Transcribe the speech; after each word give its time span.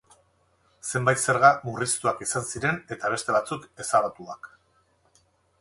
Zenbait 0.91 1.21
zerga 1.25 1.51
murriztuak 1.67 2.25
izan 2.27 2.49
ziren 2.53 2.81
eta 2.97 3.15
beste 3.17 3.39
batzuk 3.39 3.71
ezabatuak. 3.85 4.51